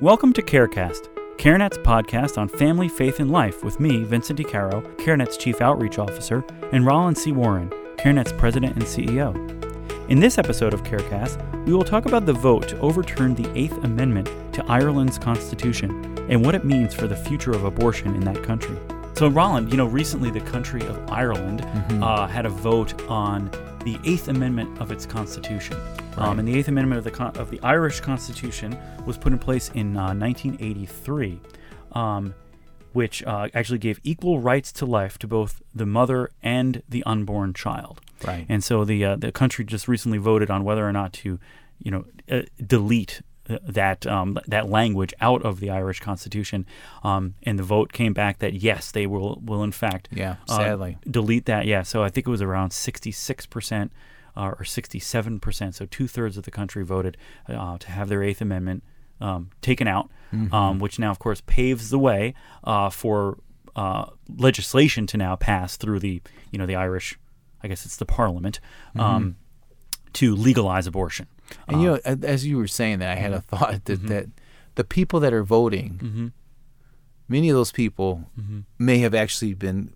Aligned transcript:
Welcome 0.00 0.32
to 0.34 0.42
CareCast, 0.42 1.08
CareNet's 1.36 1.76
podcast 1.78 2.38
on 2.38 2.48
family, 2.48 2.88
faith, 2.88 3.20
and 3.20 3.30
life 3.30 3.62
with 3.62 3.78
me, 3.80 4.02
Vincent 4.04 4.38
DiCaro, 4.38 4.82
CareNet's 4.96 5.36
Chief 5.36 5.60
Outreach 5.60 5.98
Officer, 5.98 6.42
and 6.72 6.86
Roland 6.86 7.18
C. 7.18 7.32
Warren, 7.32 7.68
CareNet's 7.98 8.32
President 8.32 8.74
and 8.76 8.84
CEO. 8.84 9.34
In 10.08 10.18
this 10.20 10.38
episode 10.38 10.72
of 10.72 10.82
CareCast, 10.84 11.66
we 11.66 11.74
will 11.74 11.84
talk 11.84 12.06
about 12.06 12.24
the 12.24 12.32
vote 12.32 12.66
to 12.68 12.78
overturn 12.80 13.34
the 13.34 13.50
Eighth 13.58 13.76
Amendment 13.84 14.28
to 14.54 14.64
Ireland's 14.66 15.18
Constitution 15.18 16.16
and 16.30 16.44
what 16.44 16.54
it 16.54 16.64
means 16.64 16.94
for 16.94 17.06
the 17.06 17.16
future 17.16 17.52
of 17.52 17.64
abortion 17.64 18.14
in 18.14 18.22
that 18.24 18.42
country. 18.42 18.78
So, 19.16 19.28
Roland, 19.28 19.70
you 19.70 19.76
know, 19.76 19.86
recently 19.86 20.30
the 20.30 20.40
country 20.40 20.80
of 20.86 21.10
Ireland 21.10 21.60
Mm-hmm. 21.60 22.02
uh, 22.02 22.26
had 22.26 22.46
a 22.46 22.50
vote 22.50 23.00
on 23.08 23.50
the 23.84 23.98
Eighth 24.04 24.28
Amendment 24.28 24.80
of 24.80 24.90
its 24.92 25.04
Constitution. 25.06 25.76
Um, 26.16 26.38
and 26.38 26.46
the 26.46 26.58
Eighth 26.58 26.68
Amendment 26.68 26.98
of 26.98 27.04
the 27.04 27.10
con- 27.10 27.36
of 27.36 27.50
the 27.50 27.60
Irish 27.62 28.00
Constitution 28.00 28.76
was 29.06 29.16
put 29.16 29.32
in 29.32 29.38
place 29.38 29.70
in 29.74 29.96
uh, 29.96 30.12
1983, 30.14 31.40
um, 31.92 32.34
which 32.92 33.22
uh, 33.24 33.48
actually 33.54 33.78
gave 33.78 34.00
equal 34.02 34.40
rights 34.40 34.72
to 34.72 34.86
life 34.86 35.18
to 35.18 35.26
both 35.26 35.62
the 35.74 35.86
mother 35.86 36.30
and 36.42 36.82
the 36.88 37.02
unborn 37.04 37.54
child. 37.54 38.00
Right. 38.26 38.44
And 38.48 38.62
so 38.62 38.84
the 38.84 39.04
uh, 39.04 39.16
the 39.16 39.32
country 39.32 39.64
just 39.64 39.88
recently 39.88 40.18
voted 40.18 40.50
on 40.50 40.64
whether 40.64 40.86
or 40.86 40.92
not 40.92 41.12
to, 41.14 41.38
you 41.78 41.90
know, 41.90 42.04
uh, 42.30 42.42
delete 42.66 43.22
uh, 43.48 43.58
that 43.66 44.06
um, 44.06 44.38
that 44.46 44.68
language 44.68 45.14
out 45.20 45.42
of 45.42 45.60
the 45.60 45.70
Irish 45.70 46.00
Constitution. 46.00 46.66
Um, 47.02 47.34
and 47.44 47.58
the 47.58 47.62
vote 47.62 47.92
came 47.92 48.12
back 48.12 48.40
that 48.40 48.54
yes, 48.54 48.90
they 48.90 49.06
will 49.06 49.40
will 49.42 49.62
in 49.62 49.72
fact 49.72 50.08
Yeah, 50.12 50.36
uh, 50.48 50.56
sadly. 50.56 50.98
delete 51.08 51.46
that. 51.46 51.66
Yeah, 51.66 51.82
so 51.82 52.02
I 52.02 52.10
think 52.10 52.26
it 52.26 52.30
was 52.30 52.42
around 52.42 52.72
sixty 52.72 53.12
six 53.12 53.46
percent 53.46 53.92
uh, 54.36 54.52
or 54.58 54.64
sixty 54.64 54.98
seven 54.98 55.40
percent. 55.40 55.74
So 55.74 55.86
two 55.86 56.06
thirds 56.08 56.36
of 56.36 56.44
the 56.44 56.50
country 56.50 56.84
voted 56.84 57.16
uh, 57.48 57.78
to 57.78 57.90
have 57.90 58.08
their 58.08 58.22
Eighth 58.22 58.40
Amendment 58.40 58.82
um, 59.20 59.50
taken 59.60 59.86
out, 59.88 60.10
Mm-hmm. 60.32 60.54
um, 60.54 60.78
which 60.78 60.98
now 60.98 61.10
of 61.10 61.18
course 61.18 61.42
paves 61.46 61.90
the 61.90 61.98
way 61.98 62.34
uh, 62.62 62.88
for 62.88 63.38
uh, 63.74 64.06
legislation 64.38 65.06
to 65.08 65.16
now 65.16 65.34
pass 65.36 65.76
through 65.76 65.98
the 65.98 66.22
you 66.52 66.58
know 66.58 66.66
the 66.66 66.76
Irish, 66.76 67.18
I 67.64 67.68
guess 67.68 67.84
it's 67.84 67.96
the 67.96 68.06
Parliament, 68.06 68.60
um, 68.96 69.36
to 70.12 70.34
legalize 70.36 70.86
abortion. 70.86 71.26
Mm-hmm. 71.50 71.70
And 71.72 71.82
you 71.82 71.88
know, 71.88 71.98
as 72.28 72.46
you 72.46 72.58
were 72.58 72.68
saying 72.68 73.00
that, 73.00 73.10
I 73.18 73.20
had 73.20 73.32
a 73.32 73.40
thought 73.40 73.84
that, 73.86 74.06
that 74.06 74.26
the 74.76 74.84
people 74.84 75.18
that 75.20 75.32
are 75.32 75.42
voting, 75.42 76.32
many 77.28 77.48
of 77.50 77.56
those 77.56 77.72
people 77.72 78.30
may 78.78 78.98
have 78.98 79.14
actually 79.16 79.54
been 79.54 79.92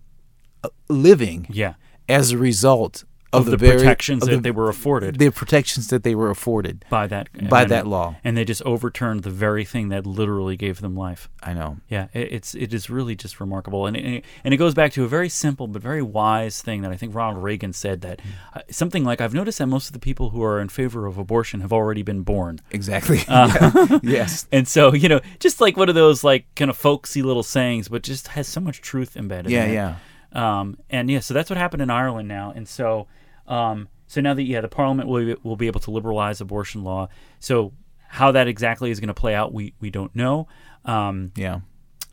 uh, 0.63 0.69
living 0.89 1.47
Yeah, 1.49 1.75
as 2.09 2.31
a 2.31 2.37
result 2.37 3.05
of, 3.35 3.45
of, 3.47 3.51
the, 3.51 3.57
very, 3.57 3.77
protections 3.77 4.23
of 4.23 4.29
that 4.29 4.35
the, 4.37 4.41
they 4.41 4.51
were 4.51 4.69
afforded 4.69 5.17
the 5.17 5.29
protections 5.29 5.87
that 5.89 6.03
they 6.03 6.15
were 6.15 6.29
afforded. 6.29 6.85
by 6.89 7.07
that 7.07 7.27
by 7.49 7.65
that 7.65 7.85
law. 7.87 8.15
and 8.23 8.35
they 8.35 8.45
just 8.45 8.61
overturned 8.63 9.23
the 9.23 9.29
very 9.29 9.65
thing 9.65 9.89
that 9.89 10.05
literally 10.05 10.57
gave 10.57 10.81
them 10.81 10.95
life. 10.95 11.29
I 11.43 11.53
know. 11.53 11.77
Yeah, 11.89 12.07
it, 12.13 12.33
it's 12.33 12.55
it 12.55 12.73
is 12.73 12.89
really 12.89 13.15
just 13.15 13.39
remarkable, 13.39 13.85
and 13.85 13.95
it, 13.97 14.25
and 14.43 14.53
it 14.53 14.57
goes 14.57 14.73
back 14.73 14.91
to 14.93 15.03
a 15.03 15.07
very 15.07 15.29
simple 15.29 15.67
but 15.67 15.81
very 15.81 16.01
wise 16.01 16.61
thing 16.61 16.81
that 16.81 16.91
I 16.91 16.95
think 16.95 17.13
Ronald 17.13 17.43
Reagan 17.43 17.73
said 17.73 18.01
that 18.01 18.21
uh, 18.53 18.61
something 18.71 19.03
like 19.03 19.21
I've 19.21 19.33
noticed 19.33 19.59
that 19.59 19.67
most 19.67 19.87
of 19.87 19.93
the 19.93 19.99
people 19.99 20.29
who 20.31 20.43
are 20.43 20.59
in 20.59 20.69
favor 20.69 21.05
of 21.05 21.17
abortion 21.17 21.61
have 21.61 21.73
already 21.73 22.01
been 22.03 22.21
born, 22.21 22.59
Exactly. 22.71 23.19
Uh, 23.27 23.45
Yeah. 23.75 23.99
yes. 24.03 24.47
and 24.51 24.67
so 24.67 24.93
you 24.93 25.09
know 25.09 25.19
just 25.39 25.61
like 25.61 25.77
one 25.77 25.89
of 25.89 25.95
those 25.95 26.23
like 26.23 26.45
kind 26.55 26.69
of 26.69 26.77
folksy 26.77 27.21
little 27.21 27.43
sayings, 27.43 27.87
but 27.87 28.03
just 28.03 28.29
has 28.29 28.47
so 28.47 28.59
much 28.59 28.81
truth 28.81 29.15
embedded. 29.17 29.51
Yeah, 29.51 29.65
in 29.65 29.71
it. 29.71 29.73
yeah. 29.73 29.95
Um, 30.31 30.77
and 30.89 31.09
yeah, 31.09 31.19
so 31.19 31.33
that's 31.33 31.49
what 31.49 31.57
happened 31.57 31.81
in 31.81 31.89
Ireland 31.89 32.27
now, 32.27 32.51
and 32.55 32.67
so 32.67 33.07
um, 33.47 33.87
so 34.07 34.21
now 34.21 34.33
that 34.33 34.43
yeah, 34.43 34.61
the 34.61 34.67
Parliament 34.67 35.07
will 35.09 35.25
be, 35.25 35.35
will 35.43 35.55
be 35.55 35.67
able 35.67 35.79
to 35.81 35.91
liberalize 35.91 36.39
abortion 36.41 36.83
law. 36.83 37.07
So 37.39 37.73
how 38.07 38.31
that 38.31 38.47
exactly 38.47 38.91
is 38.91 38.99
going 38.99 39.07
to 39.07 39.13
play 39.13 39.33
out, 39.35 39.53
we 39.53 39.73
we 39.79 39.89
don't 39.89 40.15
know. 40.15 40.47
Um, 40.85 41.31
Yeah. 41.35 41.61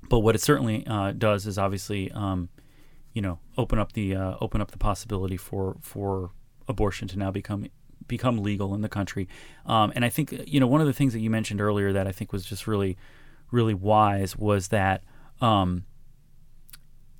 but 0.09 0.21
what 0.21 0.35
it 0.35 0.41
certainly 0.41 0.87
uh, 0.87 1.13
does 1.13 1.47
is 1.47 1.59
obviously, 1.59 2.11
um, 2.13 2.49
you 3.13 3.21
know, 3.23 3.39
open 3.59 3.79
up 3.79 3.93
the 3.93 4.15
uh, 4.17 4.37
open 4.41 4.61
up 4.61 4.71
the 4.71 4.79
possibility 4.79 5.37
for 5.37 5.77
for 5.81 6.31
abortion 6.69 7.09
to 7.09 7.19
now 7.19 7.31
become 7.31 7.67
become 8.09 8.39
legal 8.39 8.75
in 8.75 8.81
the 8.81 8.89
country. 8.89 9.29
Um, 9.67 9.93
and 9.95 10.05
I 10.05 10.09
think 10.09 10.33
you 10.47 10.59
know 10.61 10.67
one 10.67 10.81
of 10.81 10.87
the 10.87 10.93
things 10.93 11.13
that 11.13 11.21
you 11.21 11.31
mentioned 11.31 11.61
earlier 11.61 11.93
that 11.93 12.07
I 12.07 12.13
think 12.13 12.33
was 12.33 12.45
just 12.45 12.67
really 12.67 12.97
really 13.51 13.75
wise 13.75 14.37
was 14.37 14.69
that. 14.69 15.03
Um, 15.41 15.85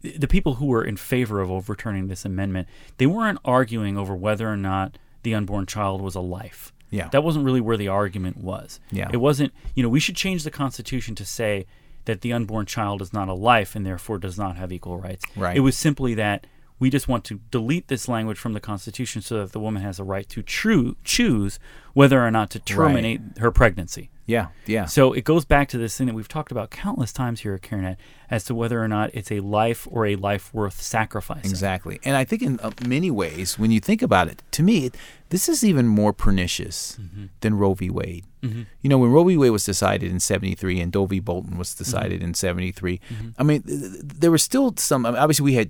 the 0.03 0.29
people 0.29 0.55
who 0.55 0.67
were 0.67 0.85
in 0.85 0.97
favor 0.97 1.41
of 1.41 1.51
overturning 1.51 2.09
this 2.09 2.25
amendment, 2.25 2.69
they 2.99 3.07
weren't 3.07 3.39
arguing 3.45 3.97
over 3.97 4.15
whether 4.15 4.49
or 4.49 4.57
not 4.57 4.99
the 5.23 5.35
unborn 5.35 5.67
child 5.67 6.01
was 6.01 6.15
a 6.15 6.21
life. 6.21 6.73
Yeah. 6.91 7.09
That 7.09 7.25
wasn't 7.25 7.45
really 7.45 7.61
where 7.61 7.77
the 7.77 7.89
argument 7.89 8.37
was. 8.37 8.81
Yeah. 8.91 9.09
It 9.13 9.17
wasn't, 9.19 9.53
you 9.75 9.83
know, 9.83 9.89
we 9.89 10.01
should 10.01 10.17
change 10.17 10.45
the 10.45 10.51
Constitution 10.51 11.15
to 11.15 11.25
say 11.25 11.67
that 12.05 12.21
the 12.21 12.33
unborn 12.33 12.67
child 12.67 13.01
is 13.01 13.13
not 13.13 13.29
a 13.29 13.35
life 13.35 13.75
and 13.75 13.87
therefore 13.87 14.19
does 14.19 14.37
not 14.37 14.57
have 14.57 14.73
equal 14.73 14.99
rights. 14.99 15.25
Right. 15.37 15.57
It 15.57 15.61
was 15.61 15.77
simply 15.77 16.15
that 16.15 16.47
we 16.79 16.91
just 16.91 17.07
want 17.07 17.25
to 17.25 17.41
delete 17.51 17.87
this 17.87 18.09
language 18.09 18.39
from 18.39 18.55
the 18.55 18.61
Constitution 18.61 19.23
so 19.23 19.39
that 19.39 19.53
the 19.53 19.61
woman 19.61 19.83
has 19.83 20.01
a 20.01 20.05
right 20.05 20.29
to 20.31 20.43
true, 20.43 20.97
choose 21.05 21.61
whether 21.95 22.21
or 22.21 22.31
not 22.31 22.51
to 22.51 22.59
terminate 22.59 23.21
her 23.39 23.53
pregnancy. 23.53 24.11
Yeah. 24.33 24.49
Yeah. 24.67 24.87
So 24.87 25.13
it 25.13 25.25
goes 25.25 25.45
back 25.45 25.69
to 25.69 25.79
this 25.79 25.97
thing 25.97 26.07
that 26.07 26.15
we've 26.15 26.29
talked 26.29 26.51
about 26.51 26.71
countless 26.71 27.13
times 27.13 27.41
here 27.41 27.55
at 27.55 27.63
CareNet 27.63 27.97
as 28.31 28.45
to 28.45 28.55
whether 28.55 28.83
or 28.83 28.89
not 28.89 29.11
it's 29.13 29.31
a 29.31 29.41
life 29.41 29.87
or 29.91 30.07
a 30.07 30.17
life 30.17 30.53
worth 30.55 30.81
sacrificing. 30.81 31.51
Exactly. 31.51 32.01
And 32.05 32.17
I 32.17 32.25
think 32.25 32.43
in 32.43 32.59
uh, 32.61 32.71
many 32.87 33.11
ways, 33.11 33.59
when 33.59 33.71
you 33.71 33.81
think 33.81 34.01
about 34.03 34.29
it, 34.29 34.43
to 34.53 34.63
me, 34.63 34.87
it, 34.87 34.97
this 35.33 35.49
is 35.49 35.65
even 35.65 35.87
more 35.89 36.13
pernicious 36.13 36.99
Mm-hmm. 37.01 37.25
than 37.41 37.55
Roe 37.61 37.75
v. 37.75 37.91
Wade. 37.91 38.25
You 38.45 38.89
know, 38.91 38.99
when 38.99 39.13
Roe 39.13 39.23
v. 39.23 39.37
Wade 39.37 39.53
was 39.53 39.65
decided 39.65 40.11
in 40.11 40.19
73 40.19 40.81
and 40.81 40.91
Doe 40.91 41.07
v. 41.07 41.21
Bolton 41.21 41.57
was 41.59 41.77
decided 41.77 42.19
Mm-hmm. 42.23 42.31
in 42.31 42.35
73, 42.35 43.01
I 43.39 43.43
mean, 43.45 43.63
th- 43.63 43.81
th- 43.81 43.93
there 44.23 44.33
was 44.33 44.43
still 44.43 44.75
some, 44.77 45.07
I 45.07 45.13
mean, 45.13 45.21
obviously, 45.21 45.45
we 45.45 45.55
had 45.55 45.69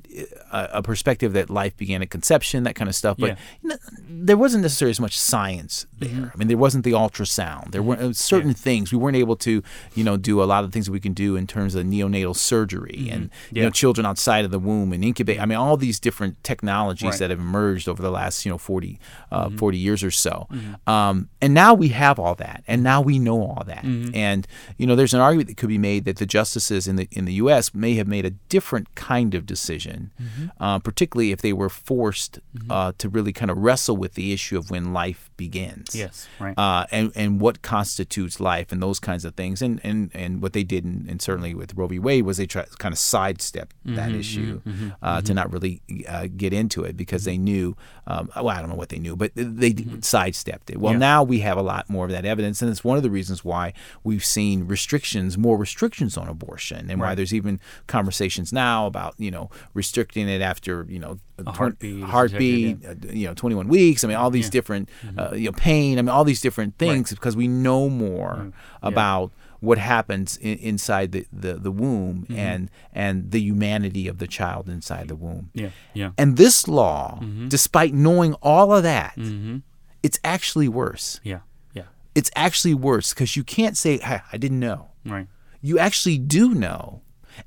uh, 0.51 0.69
a, 0.73 0.79
a 0.79 0.83
perspective 0.83 1.35
that 1.35 1.51
life 1.51 1.77
began 1.77 2.01
at 2.01 2.09
conception, 2.09 2.63
that 2.65 2.75
kind 2.75 2.89
of 2.89 2.95
stuff, 2.95 3.19
but 3.19 3.27
Yeah. 3.33 3.37
you 3.63 3.69
know, 3.69 3.77
there 4.09 4.39
wasn't 4.39 4.63
necessarily 4.63 4.91
as 4.93 5.01
much 5.01 5.19
science 5.21 5.85
there. 5.99 6.09
Mm-hmm. 6.09 6.25
I 6.33 6.37
mean, 6.39 6.49
there 6.49 6.57
wasn't 6.57 6.85
the 6.85 6.93
ultrasound. 6.93 7.73
There 7.73 7.83
weren't 7.83 8.01
uh, 8.01 8.13
certain 8.15 8.55
things. 8.55 8.91
We 8.91 8.97
weren't 8.97 9.19
able 9.19 9.37
to, 9.49 9.63
you 9.95 10.05
know, 10.05 10.17
do 10.17 10.43
a 10.43 10.47
lot 10.53 10.65
of 10.65 10.71
the 10.71 10.73
things 10.73 10.87
that 10.87 10.93
we 10.93 11.01
can 11.09 11.13
do 11.13 11.37
in 11.37 11.47
terms 11.47 11.75
of 11.75 11.85
neonatal 11.85 12.35
surgery 12.37 13.09
and, 13.13 13.25
you 13.25 13.29
Mm-hmm. 13.29 13.57
Yeah. 13.59 13.63
know, 13.65 13.71
children 13.71 14.07
outside 14.07 14.47
of 14.47 14.51
the 14.51 14.59
womb 14.59 14.95
and 14.95 15.05
incubate. 15.05 15.39
I 15.39 15.45
mean, 15.45 15.59
all 15.59 15.77
these 15.77 16.01
different 16.01 16.43
technologies 16.43 17.03
Right. 17.05 17.13
Mm-hmm. 17.13 17.19
that 17.19 17.31
have 17.31 17.39
emerged 17.41 17.87
over 17.87 18.01
the 18.01 18.11
last, 18.11 18.47
you 18.47 18.51
know, 18.51 18.57
40, 18.59 18.99
uh, 19.31 19.51
40 19.59 19.79
years 19.79 20.03
or 20.03 20.11
so. 20.11 20.49
Um, 20.87 21.29
and 21.41 21.55
now 21.55 21.75
we 21.75 21.89
have 21.89 22.19
all 22.19 22.35
that, 22.37 22.63
and 22.67 22.83
now 22.83 23.01
we 23.01 23.19
know 23.19 23.41
all 23.43 23.65
that. 23.67 23.85
Mm-hmm. 23.85 24.15
And 24.15 24.47
you 24.79 24.87
know, 24.87 24.97
there's 24.97 25.15
an 25.15 25.21
argument 25.21 25.49
that 25.49 25.57
could 25.57 25.69
be 25.69 25.79
made 25.79 26.05
that 26.05 26.17
the 26.17 26.27
justices 26.27 26.87
in 26.87 26.97
the 26.97 27.09
in 27.13 27.25
the 27.25 27.35
U.S. 27.35 27.75
may 27.75 27.95
have 27.95 28.07
made 28.07 28.25
a 28.25 28.31
different 28.49 28.95
kind 28.95 29.35
of 29.35 29.47
decision, 29.47 30.11
Mm-hmm. 30.23 30.47
uh, 30.63 30.79
particularly 30.79 31.33
if 31.33 31.41
they 31.43 31.53
were 31.53 31.69
forced 31.69 32.39
uh, 32.71 32.93
to 32.99 33.09
really 33.09 33.33
kind 33.33 33.51
of 33.51 33.59
wrestle 33.59 33.97
with 33.97 34.15
the 34.15 34.33
issue 34.33 34.57
of 34.59 34.71
when 34.71 34.93
life 34.93 35.31
begins 35.37 35.95
Yes, 35.95 36.29
right. 36.39 36.57
uh, 36.59 36.87
and 36.91 37.11
and 37.17 37.41
what 37.41 37.63
constitutes 37.63 38.39
life 38.41 38.71
and 38.73 38.83
those 38.83 39.01
kinds 39.01 39.25
of 39.25 39.35
things 39.35 39.61
and 39.63 39.81
and, 39.83 40.11
and 40.15 40.41
what 40.43 40.53
they 40.53 40.63
did 40.65 40.85
and, 40.85 41.09
and 41.09 41.21
certainly 41.21 41.55
with 41.55 41.75
Roe 41.75 41.89
v. 41.89 41.99
Wade 41.99 42.25
was 42.25 42.37
they 42.37 42.47
try 42.47 42.65
kind 42.79 42.93
of 42.93 42.99
sidestep 42.99 43.73
that 43.85 44.13
issue 44.13 44.61
uh, 45.03 45.21
to 45.23 45.35
not 45.35 45.53
really 45.53 45.83
uh, 46.09 46.29
get 46.37 46.53
into 46.53 46.85
it 46.85 46.97
because 46.97 47.25
they 47.25 47.37
knew 47.37 47.77
um, 48.07 48.31
well 48.37 48.49
I 48.51 48.61
don't 48.61 48.71
know 48.71 48.77
what 48.77 48.89
they 48.91 48.99
knew 48.99 49.17
but 49.17 49.33
they 49.43 49.75
sidestepped 50.01 50.71
it. 50.71 50.79
Well 50.79 50.93
Yeah. 50.95 50.99
now 50.99 51.23
we 51.23 51.41
have 51.41 51.57
a 51.57 51.63
lot 51.63 51.89
more 51.91 52.05
of 52.05 52.11
that 52.11 52.25
evidence 52.25 52.63
and 52.63 52.71
it's 52.71 52.83
one 52.85 52.97
of 52.97 53.03
the 53.03 53.11
reasons 53.11 53.45
why 53.45 53.73
we've 54.05 54.25
seen 54.25 54.67
restrictions 54.67 55.37
more 55.39 55.57
restrictions 55.57 56.17
on 56.17 56.29
abortion 56.29 56.91
and 56.91 57.01
why 57.01 57.15
there's 57.15 57.35
even 57.35 57.61
conversations 57.87 58.53
now 58.53 58.87
about 58.87 59.15
you 59.19 59.31
know 59.31 59.51
restricting 59.75 60.29
it 60.29 60.41
after 60.41 60.87
you 60.89 60.99
know 60.99 61.19
A 61.45 61.51
heartbeat 61.51 62.03
heartbeat 62.05 62.81
detected, 62.81 63.11
uh, 63.11 63.13
you 63.13 63.27
know 63.27 63.35
21 63.35 63.69
weeks 63.69 64.05
I 64.05 64.09
mean 64.09 64.17
all 64.17 64.31
these 64.31 64.47
Yeah. 64.47 64.51
different 64.51 64.89
uh, 65.19 65.33
you 65.35 65.47
know 65.47 65.53
pain 65.53 65.99
I 65.99 66.03
mean 66.03 66.09
all 66.09 66.25
these 66.25 66.41
different 66.41 66.79
things 66.79 67.11
because 67.11 67.37
we 67.37 67.49
know 67.49 67.89
more 67.89 68.53
about 68.83 69.33
what 69.63 69.79
happens 69.79 70.37
in, 70.39 70.59
inside 70.59 71.13
the, 71.13 71.25
the, 71.33 71.55
the 71.55 71.71
womb 71.71 72.27
and 72.29 72.69
and 72.93 73.31
the 73.31 73.41
humanity 73.41 74.05
of 74.09 74.19
the 74.19 74.27
child 74.27 74.69
inside 74.69 75.07
the 75.09 75.17
womb 75.17 75.49
yeah, 75.55 75.71
yeah. 75.95 76.11
and 76.19 76.37
this 76.37 76.67
law 76.69 77.19
despite 77.49 77.95
knowing 77.95 78.35
all 78.43 78.69
of 78.77 78.83
that 78.83 79.15
Mm-hmm. 79.17 79.59
it's 80.03 80.19
actually 80.25 80.69
worse 80.69 81.21
Yeah, 81.23 81.41
yeah. 81.73 81.89
it's 82.15 82.31
actually 82.37 82.75
worse 82.75 83.15
because 83.15 83.37
you 83.39 83.45
can't 83.45 83.77
say 83.77 83.99
"Hey, 83.99 84.21
I 84.33 84.37
didn't 84.37 84.61
know 84.61 84.89
Right. 85.07 85.27
you 85.61 85.79
actually 85.79 86.19
do 86.19 86.45
know. 86.55 87.03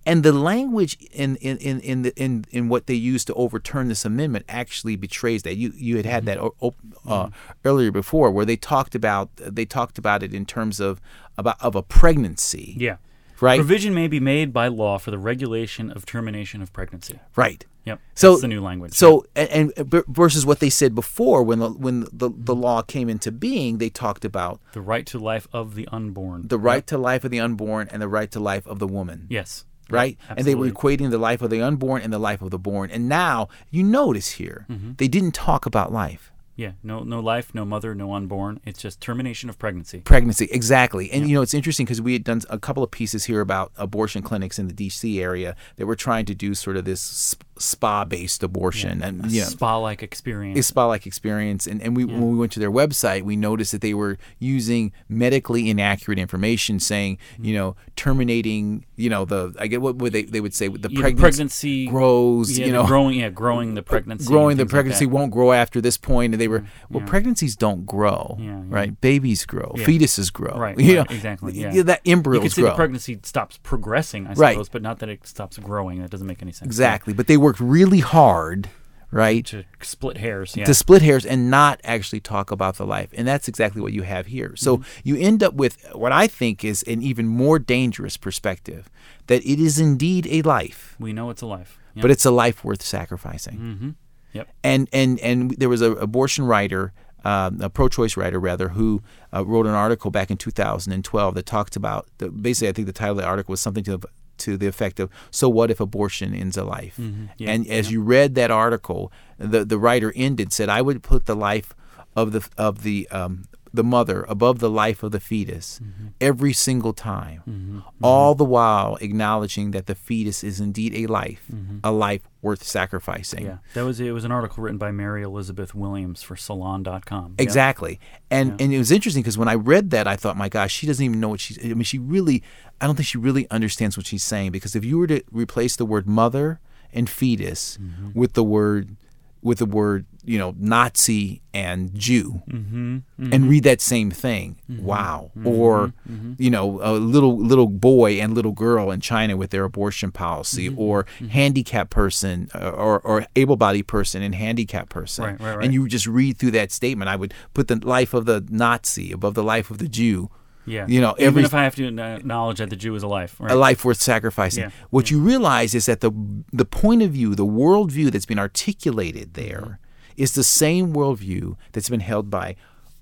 And 0.06 0.24
the 0.24 0.32
language 0.32 0.98
in 1.12 1.36
in 1.38 1.58
in 1.58 1.80
in, 1.82 2.02
the, 2.04 2.14
in 2.16 2.46
in 2.52 2.70
what 2.70 2.88
they 2.88 2.94
used 2.94 3.28
to 3.28 3.34
overturn 3.34 3.88
this 3.88 4.06
amendment 4.06 4.46
actually 4.50 4.96
betrays 4.96 5.44
that. 5.44 5.56
You 5.56 5.72
you 5.76 5.98
had 5.98 6.06
had 6.06 6.26
mm-hmm. 6.26 6.28
that 6.28 6.38
o- 6.40 6.56
o- 6.62 6.76
uh, 7.08 7.26
mm-hmm. 7.26 7.52
earlier 7.64 7.92
before, 7.92 8.32
where 8.32 8.46
they 8.46 8.58
talked 8.58 8.96
about 8.96 9.30
they 9.36 9.66
talked 9.66 9.98
about 9.98 10.24
it 10.24 10.34
in 10.34 10.46
terms 10.46 10.80
of 10.80 11.02
about 11.38 11.62
of 11.62 11.76
a 11.76 11.84
pregnancy. 11.84 12.76
Yeah. 12.78 12.98
Right. 13.42 13.58
Provision 13.58 13.94
may 13.94 14.08
be 14.08 14.20
made 14.20 14.54
by 14.54 14.70
law 14.70 14.98
for 14.98 15.12
the 15.12 15.18
regulation 15.18 15.92
of 15.92 16.06
termination 16.06 16.62
of 16.62 16.72
pregnancy. 16.72 17.20
Right. 17.36 17.66
Yep. 17.84 18.00
So 18.16 18.32
That's 18.32 18.42
the 18.42 18.48
new 18.48 18.62
language. 18.62 18.94
So 18.94 19.26
and, 19.36 19.74
and 19.78 20.06
versus 20.08 20.46
what 20.46 20.60
they 20.60 20.70
said 20.70 20.96
before 20.96 21.44
when 21.44 21.60
the 21.60 21.70
when 21.70 22.02
the, 22.02 22.08
the 22.12 22.30
mm-hmm. 22.30 22.54
law 22.54 22.82
came 22.82 23.10
into 23.10 23.32
being, 23.32 23.78
they 23.78 23.90
talked 23.90 24.26
about 24.26 24.60
the 24.72 24.82
right 24.82 25.06
to 25.08 25.20
life 25.20 25.48
of 25.54 25.76
the 25.76 25.88
unborn. 25.92 26.48
the 26.48 26.58
right 26.58 26.88
to 26.88 26.98
life 26.98 27.24
of 27.24 27.32
the 27.32 27.40
unborn 27.40 27.88
and 27.92 28.02
the 28.02 28.08
right 28.08 28.32
to 28.32 28.40
life 28.40 28.66
of 28.66 28.80
the 28.80 28.88
woman. 28.88 29.28
yes. 29.30 29.66
Right? 29.90 30.18
And 30.30 30.46
they 30.48 30.56
were 30.56 30.70
equating 30.70 31.12
the 31.12 31.18
life 31.18 31.42
of 31.42 31.50
the 31.50 31.62
unborn 31.62 32.02
and 32.02 32.12
the 32.12 32.20
life 32.20 32.42
of 32.42 32.50
the 32.52 32.58
born. 32.60 32.90
And 32.92 33.08
now 33.08 33.50
you 33.70 33.84
notice 33.84 34.32
here, 34.32 34.66
Mm-hmm. 34.70 34.94
they 34.98 35.08
didn't 35.08 35.34
talk 35.34 35.66
about 35.66 35.92
life. 35.94 36.32
Yeah. 36.56 36.72
No. 36.84 37.04
No 37.04 37.19
life. 37.19 37.54
No 37.54 37.66
mother. 37.66 37.94
No 37.94 38.13
unborn. 38.13 38.60
It's 38.66 38.81
just 38.81 39.02
termination 39.02 39.50
of 39.50 39.60
pregnancy. 39.60 40.00
Pregnancy, 40.00 40.48
exactly. 40.52 41.12
And 41.12 41.30
you 41.30 41.36
know, 41.36 41.42
it's 41.42 41.54
interesting 41.54 41.86
because 41.86 42.02
we 42.02 42.13
had 42.13 42.24
done 42.24 42.42
a 42.50 42.57
couple 42.57 42.84
of 42.84 42.92
pieces 42.92 43.25
here 43.25 43.42
about 43.42 43.72
abortion 43.78 44.22
clinics 44.22 44.57
in 44.57 44.68
the 44.68 44.74
DC 44.74 45.19
area 45.19 45.56
that 45.75 45.86
were 45.86 45.96
trying 45.96 46.25
to 46.25 46.36
do 46.36 46.54
sort 46.54 46.78
of 46.78 46.86
this 46.86 47.36
spa 47.57 48.04
based 48.06 48.44
abortion. 48.44 49.02
And, 49.02 49.31
you 49.31 49.42
know, 49.42 49.48
Spa-like 49.48 50.04
experience. 50.04 50.60
a 50.60 50.63
spa-like 50.63 51.06
experience. 51.06 51.68
And, 51.68 51.81
and 51.81 51.96
we 51.96 52.06
when 52.06 52.31
we 52.31 52.38
went 52.38 52.52
to 52.54 52.60
their 52.60 52.72
website, 52.72 53.24
we 53.24 53.36
noticed 53.36 53.72
that 53.72 53.81
they 53.81 53.94
were 53.94 54.18
using 54.40 54.92
medically 55.10 55.69
inaccurate 55.69 56.19
information, 56.19 56.80
saying 56.80 57.18
mm-hmm. 57.34 57.46
you 57.46 57.54
know 57.56 57.75
terminating 57.96 58.86
you 58.96 59.10
know 59.10 59.25
the 59.25 59.54
I 59.60 59.68
get 59.68 59.81
what 59.81 59.98
would 59.98 60.13
they 60.13 60.24
they 60.24 60.42
would 60.42 60.54
say 60.54 60.68
the 60.68 60.90
pregnancy, 60.90 61.16
pregnancy 61.16 61.88
grows 61.88 62.58
Yeah, 62.58 62.68
you 62.68 62.74
know 62.74 62.86
growing. 62.86 63.19
Yeah, 63.19 63.30
growing 63.30 63.75
the 63.75 63.81
uh, 63.81 63.84
pregnancy. 63.84 64.28
growing 64.28 64.58
the 64.58 64.63
things 64.63 64.74
like 64.74 64.75
pregnancy 64.75 65.06
won't 65.06 65.31
grow 65.31 65.51
after 65.51 65.81
this 65.81 65.98
point 65.98 66.34
and 66.34 66.42
they 66.42 66.44
were 66.47 66.65
well 66.89 67.01
yeah. 67.01 67.09
pregnancies 67.09 67.56
don't 67.56 67.86
grow 67.86 68.38
Yeah, 68.39 68.45
yeah. 68.57 68.63
right 68.68 69.01
babies 69.01 69.45
grow 69.45 69.74
fetuses 69.77 70.31
grow 70.31 70.57
Right, 70.57 70.80
you 70.80 70.97
right, 71.00 71.09
know 71.09 71.15
exactly, 71.15 71.53
yeah. 71.53 71.81
that 71.83 72.01
You 72.06 72.12
embryos 72.13 72.44
could 72.44 72.51
say 72.53 72.62
grow 72.62 72.71
the 72.71 72.75
pregnancy 72.75 73.19
stops 73.24 73.57
progressing, 73.63 74.27
I 74.27 74.33
Right. 74.33 74.53
suppose, 74.53 74.69
but 74.69 74.81
not 74.81 75.00
that 75.00 75.09
it 75.09 75.25
stops 75.27 75.57
growing. 75.57 76.01
That 76.01 76.12
doesn't 76.12 76.27
make 76.27 76.42
any 76.42 76.51
sense. 76.51 76.65
exactly 76.68 77.13
but 77.13 77.27
they 77.27 77.38
worked 77.38 77.59
really 77.59 78.00
hard 78.00 78.69
right 79.12 79.45
To 79.45 79.63
split 79.81 80.18
hairs. 80.18 80.56
Yeah. 80.57 80.65
to 80.65 80.74
split 80.74 81.01
hairs 81.01 81.25
and 81.25 81.50
not 81.50 81.80
actually 81.83 82.19
talk 82.19 82.51
about 82.51 82.75
the 82.75 82.86
life. 82.86 83.09
And 83.13 83.25
that's 83.27 83.48
exactly 83.48 83.81
what 83.81 83.94
you 83.94 84.01
have 84.01 84.25
here. 84.25 84.56
So 84.57 84.77
Mm-hmm. 84.77 85.00
you 85.03 85.15
end 85.18 85.44
up 85.44 85.53
with 85.53 85.77
what 85.94 86.12
I 86.12 86.27
think 86.27 86.65
is 86.65 86.83
an 86.83 87.01
even 87.01 87.27
more 87.27 87.57
dangerous 87.59 88.18
perspective 88.18 88.89
that 89.27 89.41
it 89.45 89.59
is 89.59 89.80
indeed 89.80 90.27
a 90.30 90.41
life, 90.41 90.95
we 91.00 91.13
know 91.13 91.30
it's 91.30 91.41
a 91.44 91.45
life. 91.45 91.80
But 91.95 92.12
it's 92.12 92.25
a 92.25 92.31
life 92.31 92.65
worth 92.65 92.81
sacrificing. 92.81 93.57
Mm-hmm. 93.57 93.89
Yep. 94.36 94.50
And 94.64 94.90
and 94.92 95.20
and 95.22 95.52
there 95.52 95.70
was 95.70 95.82
an 95.82 95.98
abortion 95.98 96.46
writer, 96.46 96.92
um, 97.24 97.62
a 97.62 97.70
pro-choice 97.70 98.18
writer 98.18 98.40
rather, 98.40 98.70
who 98.70 99.02
uh, 99.34 99.46
wrote 99.46 99.66
an 99.66 99.74
article 99.74 100.12
back 100.12 100.30
in 100.30 100.38
2012 100.38 101.36
that 101.36 101.46
talked 101.46 101.76
about 101.76 102.08
the, 102.18 102.30
basically. 102.30 102.68
I 102.68 102.72
think 102.74 102.88
the 102.88 102.94
title 102.94 103.14
of 103.18 103.24
the 103.24 103.26
article 103.26 103.54
was 103.54 103.62
something 103.62 103.84
to 103.86 103.98
the, 103.98 104.08
to 104.40 104.58
the 104.58 104.68
effect 104.68 105.00
of 105.00 105.10
"So 105.32 105.48
what 105.48 105.72
if 105.72 105.80
abortion 105.80 106.36
ends 106.36 106.58
a 106.58 106.66
life?" 106.66 106.98
Mm-hmm. 107.00 107.26
Yeah, 107.38 107.52
And 107.52 107.68
as 107.68 107.92
you 107.92 108.02
read 108.02 108.36
that 108.36 108.52
article, 108.52 109.12
the 109.38 109.64
the 109.64 109.80
writer 109.80 110.12
ended 110.16 110.52
said, 110.52 110.68
"I 110.68 110.82
would 110.82 111.02
put 111.02 111.26
the 111.26 111.36
life 111.36 111.74
of 112.16 112.34
the 112.34 112.48
of 112.58 112.84
the 112.84 113.08
um, 113.12 113.46
the 113.75 113.83
mother 113.83 114.25
above 114.27 114.60
the 114.60 114.69
life 114.69 115.04
of 115.04 115.12
the 115.12 115.19
fetus 115.19 115.80
Mm-hmm. 115.83 116.07
every 116.22 116.54
single 116.54 116.94
time, 116.94 117.83
all 118.01 118.36
the 118.36 118.44
while 118.45 118.95
acknowledging 119.01 119.72
that 119.72 119.86
the 119.86 119.95
fetus 119.95 120.44
is 120.44 120.60
indeed 120.60 120.94
a 120.95 121.07
life, 121.07 121.44
a 121.83 121.92
life 121.92 122.22
worth 122.42 122.63
sacrificing." 122.63 123.39
Mm-hmm. 123.42 123.48
Yeah. 123.50 123.74
That 123.74 123.86
was 123.86 124.00
it. 124.00 124.12
Was 124.12 124.24
an 124.25 124.31
article 124.31 124.63
written 124.63 124.77
by 124.77 124.92
Mary 124.92 125.24
Elizabeth 125.24 125.74
Williams 125.75 126.22
for 126.24 126.36
Salon.com. 126.36 127.36
Yeah. 127.38 127.44
Exactly. 127.44 128.00
And 128.30 128.60
and 128.62 128.74
it 128.74 128.77
was 128.77 128.92
interesting 128.92 129.22
because 129.24 129.38
when 129.38 129.48
I 129.48 129.56
read 129.56 129.89
that, 129.92 130.07
I 130.07 130.16
thought, 130.16 130.38
my 130.38 130.50
gosh, 130.50 130.74
she 130.74 130.88
doesn't 130.88 131.04
even 131.04 131.19
know 131.19 131.30
what 131.30 131.39
she's. 131.39 131.57
I 131.63 131.69
mean, 131.74 131.83
she 131.83 132.00
really. 132.00 132.44
I 132.81 132.88
don't 132.88 132.95
think 132.95 133.07
she 133.07 133.18
really 133.18 133.50
understands 133.50 133.95
what 133.98 134.06
she's 134.06 134.24
saying 134.24 134.51
because 134.51 134.75
if 134.75 134.83
you 134.83 134.98
were 134.98 135.07
to 135.07 135.22
replace 135.31 135.75
the 135.77 135.86
word 135.86 136.07
mother 136.07 136.60
and 136.94 137.10
fetus 137.10 137.77
Mm-hmm. 137.77 138.19
with 138.19 138.33
the 138.33 138.44
word 138.44 138.98
with 139.45 139.59
the 139.59 139.65
word 139.80 140.06
you 140.31 140.39
know 140.42 140.56
Nazi 140.57 141.42
and 141.53 141.94
Jew 141.94 142.42
Mm-hmm. 142.50 143.31
and 143.33 143.47
read 143.47 143.63
that 143.63 143.80
same 143.80 144.09
thing, 144.09 144.57
wow. 144.92 145.31
Or 145.45 145.94
Mm-hmm. 146.09 146.33
you 146.45 146.50
know 146.56 146.65
a 146.81 146.94
little 147.13 147.38
little 147.51 147.68
boy 147.69 148.12
and 148.21 148.33
little 148.33 148.51
girl 148.65 148.89
in 148.92 149.00
China 149.01 149.38
with 149.38 149.51
their 149.51 149.63
abortion 149.71 150.12
policy, 150.12 150.68
Mm-hmm. 150.69 150.80
or 150.88 151.06
handicapped 151.30 151.92
person 151.92 152.50
uh, 152.56 152.71
or 152.86 153.00
or 153.01 153.25
able-bodied 153.36 153.88
person 153.88 154.21
and 154.24 154.33
handicapped 154.33 154.89
person, 154.89 155.24
Right, 155.25 155.39
right, 155.39 155.56
right. 155.57 155.63
and 155.65 155.74
you 155.75 155.88
just 155.88 156.07
read 156.07 156.38
through 156.38 156.51
that 156.59 156.71
statement. 156.71 157.07
I 157.07 157.15
would 157.15 157.33
put 157.53 157.68
the 157.68 157.75
life 157.98 158.13
of 158.18 158.25
the 158.25 158.44
Nazi 158.50 159.12
above 159.12 159.36
the 159.36 159.44
life 159.44 159.69
of 159.69 159.77
the 159.77 159.88
Jew. 159.88 160.30
Yeah. 160.65 160.85
You 160.88 161.01
know, 161.01 161.13
even 161.17 161.27
every- 161.27 161.44
if 161.44 161.53
I 161.53 161.63
have 161.63 161.75
to 161.75 161.85
acknowledge 161.88 162.57
that 162.57 162.69
the 162.69 162.75
Jew 162.75 162.95
is 162.95 163.03
a 163.03 163.07
life. 163.07 163.35
Right? 163.39 163.51
a 163.51 163.56
life 163.56 163.85
worth 163.85 164.01
sacrificing. 164.01 164.63
Yeah, 164.63 164.69
What 164.89 165.12
you 165.12 165.19
realize 165.19 165.73
is 165.75 165.85
that 165.85 166.01
the 166.01 166.12
the 166.51 166.65
point 166.65 167.01
of 167.03 167.12
view, 167.12 167.35
the 167.35 167.45
worldview 167.45 168.12
that's 168.12 168.25
been 168.25 168.39
articulated 168.39 169.33
Mm-hmm. 169.33 169.47
there, 169.50 169.79
is 170.17 170.33
the 170.33 170.44
same 170.44 170.94
worldview 170.94 171.56
that's 171.73 171.89
been 171.89 172.00
held 172.00 172.29
by 172.29 172.56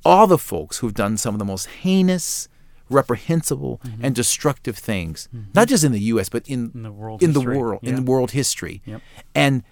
all 0.06 0.27
the 0.27 0.38
folks 0.38 0.80
who've 0.80 0.94
done 0.94 1.15
some 1.18 1.33
of 1.36 1.39
the 1.39 1.45
most 1.45 1.68
heinous, 1.83 2.50
reprehensible, 2.89 3.80
Mm-hmm. 3.86 4.06
and 4.06 4.15
destructive 4.15 4.77
things, 4.77 5.27
not 5.54 5.68
just 5.68 5.83
in 5.83 5.92
the 5.92 6.00
U.S. 6.13 6.30
but 6.30 6.48
in 6.48 6.71
In 6.74 6.83
the 6.83 6.92
world 6.92 7.24
in 7.24 7.33
the 7.33 7.39
history. 7.39 7.57
world 7.57 7.80
in 7.83 8.06
world 8.06 8.31
history, 8.31 8.81
Yep. 8.86 9.01
and 9.36 9.63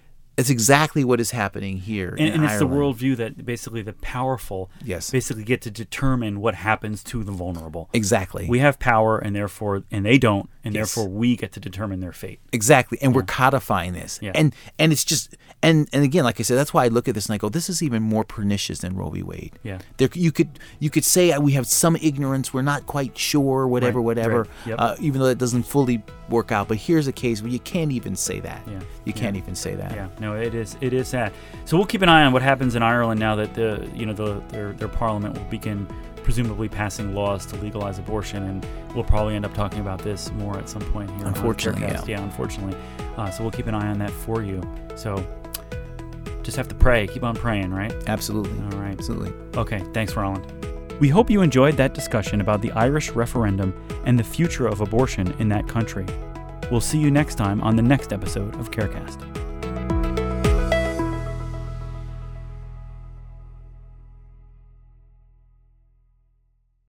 it's 0.42 0.50
exactly 0.50 1.02
what 1.04 1.20
is 1.20 1.30
happening 1.30 1.78
here. 1.78 2.10
and, 2.18 2.28
and 2.34 2.44
it's 2.44 2.58
the 2.58 2.66
worldview 2.68 3.16
that 3.16 3.46
basically 3.46 3.82
the 3.82 3.94
powerful 3.94 4.70
Yes. 4.84 5.10
basically 5.10 5.44
get 5.44 5.60
to 5.62 5.70
determine 5.70 6.40
what 6.40 6.54
happens 6.54 7.02
to 7.04 7.24
the 7.24 7.32
vulnerable. 7.32 7.88
Exactly. 7.92 8.46
We 8.48 8.58
have 8.58 8.78
power, 8.78 9.18
and 9.18 9.34
therefore, 9.34 9.84
and 9.90 10.04
they 10.04 10.18
don't, 10.18 10.48
and 10.64 10.74
Yes. 10.74 10.94
therefore 10.94 11.08
we 11.10 11.36
get 11.36 11.52
to 11.52 11.60
determine 11.60 12.00
their 12.00 12.12
fate. 12.12 12.40
Exactly, 12.52 12.98
and 13.00 13.14
we're 13.14 13.22
codifying 13.22 13.92
this, 13.94 14.18
Yeah. 14.22 14.32
and 14.34 14.54
and 14.78 14.92
it's 14.92 15.04
just 15.04 15.36
and 15.62 15.88
and 15.92 16.02
again, 16.04 16.24
like 16.24 16.38
I 16.40 16.42
said, 16.42 16.56
that's 16.58 16.74
why 16.74 16.84
I 16.84 16.88
look 16.88 17.08
at 17.08 17.14
this 17.14 17.26
and 17.26 17.34
I 17.34 17.38
go, 17.38 17.48
this 17.48 17.68
is 17.70 17.82
even 17.82 18.02
more 18.02 18.24
pernicious 18.24 18.80
than 18.80 18.96
Roe 18.96 19.10
v. 19.10 19.22
Wade. 19.22 19.52
Yeah. 19.62 19.78
there 19.98 20.08
you 20.14 20.32
could 20.32 20.58
you 20.80 20.90
could 20.90 21.04
say 21.04 21.30
uh, 21.32 21.40
we 21.40 21.52
have 21.52 21.66
some 21.66 21.96
ignorance, 21.96 22.52
we're 22.52 22.62
not 22.62 22.86
quite 22.86 23.16
sure, 23.16 23.66
whatever, 23.68 23.98
Right, 24.00 24.04
whatever. 24.04 24.38
right, 24.42 24.48
yep. 24.66 24.76
Uh, 24.80 24.96
even 25.00 25.20
though 25.20 25.28
that 25.28 25.38
doesn't 25.38 25.62
fully 25.64 26.02
work 26.28 26.50
out, 26.50 26.66
but 26.68 26.76
here's 26.78 27.06
a 27.06 27.12
case 27.12 27.42
where 27.42 27.50
you 27.50 27.58
can't 27.60 27.92
even 27.92 28.16
say 28.16 28.40
that. 28.40 28.60
Yeah, 28.66 28.80
you 29.04 29.12
can't 29.12 29.36
yeah. 29.36 29.42
even 29.42 29.54
say 29.54 29.74
that. 29.74 29.92
Yeah, 29.92 30.08
no, 30.18 30.31
it 30.32 30.54
is 30.54 30.76
it 30.80 30.92
is 30.92 31.08
sad. 31.08 31.32
So 31.64 31.76
we'll 31.76 31.86
keep 31.86 32.02
an 32.02 32.08
eye 32.08 32.24
on 32.24 32.32
what 32.32 32.42
happens 32.42 32.74
in 32.74 32.82
Ireland 32.82 33.20
now 33.20 33.36
that 33.36 33.54
the 33.54 33.88
you 33.94 34.06
know 34.06 34.12
the 34.12 34.42
their 34.48 34.72
their 34.72 34.88
parliament 34.88 35.36
will 35.36 35.44
begin 35.44 35.86
presumably 36.22 36.68
passing 36.68 37.14
laws 37.14 37.44
to 37.46 37.56
legalize 37.56 37.98
abortion, 37.98 38.42
and 38.44 38.66
we'll 38.94 39.04
probably 39.04 39.34
end 39.34 39.44
up 39.44 39.54
talking 39.54 39.80
about 39.80 39.98
this 40.00 40.30
more 40.32 40.56
at 40.58 40.68
some 40.68 40.82
point 40.92 41.10
here. 41.12 41.26
Unfortunately, 41.26 41.82
yeah. 41.82 42.04
yeah, 42.06 42.22
unfortunately. 42.22 42.78
Uh, 43.16 43.30
so 43.30 43.42
we'll 43.42 43.50
keep 43.50 43.66
an 43.66 43.74
eye 43.74 43.88
on 43.88 43.98
that 43.98 44.10
for 44.10 44.42
you. 44.42 44.62
So 44.94 45.24
just 46.42 46.56
have 46.56 46.68
to 46.68 46.74
pray, 46.74 47.06
keep 47.06 47.22
on 47.22 47.34
praying, 47.34 47.72
right? 47.72 47.92
Absolutely, 48.06 48.58
All 48.64 48.82
right. 48.82 48.92
absolutely. 48.92 49.32
Okay, 49.56 49.82
thanks, 49.92 50.16
Roland. 50.16 50.46
We 51.00 51.08
hope 51.08 51.30
you 51.30 51.42
enjoyed 51.42 51.76
that 51.78 51.94
discussion 51.94 52.40
about 52.40 52.62
the 52.62 52.70
Irish 52.72 53.10
referendum 53.10 53.74
and 54.04 54.18
the 54.18 54.24
future 54.24 54.66
of 54.66 54.80
abortion 54.80 55.34
in 55.38 55.48
that 55.48 55.66
country. 55.66 56.06
We'll 56.70 56.80
see 56.80 56.98
you 56.98 57.10
next 57.10 57.34
time 57.34 57.60
on 57.60 57.76
the 57.76 57.82
next 57.82 58.12
episode 58.12 58.54
of 58.60 58.70
Carecast. 58.70 59.31